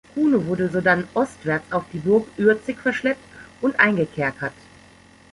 [0.15, 3.21] Kuno wurde sodann ostwärts auf die Burg Ürzig verschleppt
[3.61, 4.53] und eingekerkert.